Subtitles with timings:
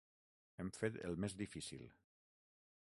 [0.63, 1.87] Hem fet el més difícil.